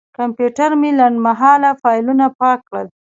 [0.17, 2.87] کمپیوټر مې لنډمهاله فایلونه پاک کړل.